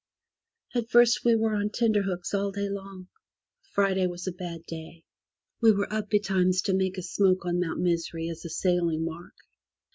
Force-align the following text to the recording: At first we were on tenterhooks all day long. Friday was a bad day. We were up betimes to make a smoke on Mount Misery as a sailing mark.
At 0.73 0.89
first 0.89 1.23
we 1.23 1.35
were 1.35 1.53
on 1.53 1.69
tenterhooks 1.69 2.33
all 2.33 2.51
day 2.51 2.69
long. 2.69 3.07
Friday 3.75 4.07
was 4.07 4.25
a 4.25 4.31
bad 4.31 4.65
day. 4.65 5.03
We 5.61 5.71
were 5.71 5.93
up 5.93 6.09
betimes 6.09 6.63
to 6.63 6.73
make 6.73 6.97
a 6.97 7.03
smoke 7.03 7.45
on 7.45 7.59
Mount 7.59 7.79
Misery 7.81 8.27
as 8.27 8.43
a 8.43 8.49
sailing 8.49 9.05
mark. 9.05 9.35